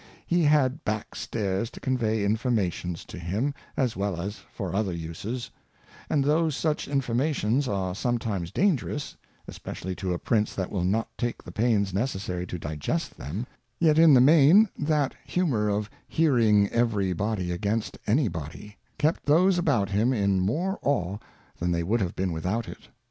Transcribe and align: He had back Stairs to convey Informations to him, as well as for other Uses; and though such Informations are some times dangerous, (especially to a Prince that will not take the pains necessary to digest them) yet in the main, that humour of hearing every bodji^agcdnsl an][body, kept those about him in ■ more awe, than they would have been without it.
He 0.25 0.41
had 0.45 0.83
back 0.83 1.13
Stairs 1.13 1.69
to 1.69 1.79
convey 1.79 2.25
Informations 2.25 3.05
to 3.05 3.19
him, 3.19 3.53
as 3.77 3.95
well 3.95 4.19
as 4.19 4.37
for 4.51 4.73
other 4.73 4.91
Uses; 4.93 5.51
and 6.09 6.23
though 6.23 6.49
such 6.49 6.87
Informations 6.87 7.67
are 7.67 7.93
some 7.93 8.17
times 8.17 8.49
dangerous, 8.49 9.15
(especially 9.47 9.93
to 9.97 10.11
a 10.11 10.17
Prince 10.17 10.55
that 10.55 10.71
will 10.71 10.83
not 10.83 11.15
take 11.19 11.43
the 11.43 11.51
pains 11.51 11.93
necessary 11.93 12.47
to 12.47 12.57
digest 12.57 13.17
them) 13.17 13.45
yet 13.77 13.99
in 13.99 14.15
the 14.15 14.21
main, 14.21 14.69
that 14.75 15.13
humour 15.23 15.69
of 15.69 15.87
hearing 16.07 16.67
every 16.69 17.13
bodji^agcdnsl 17.13 17.97
an][body, 18.07 18.77
kept 18.97 19.27
those 19.27 19.59
about 19.59 19.89
him 19.91 20.13
in 20.13 20.37
■ 20.39 20.41
more 20.41 20.79
awe, 20.81 21.19
than 21.59 21.71
they 21.71 21.83
would 21.83 22.01
have 22.01 22.15
been 22.15 22.31
without 22.31 22.67
it. 22.67 22.87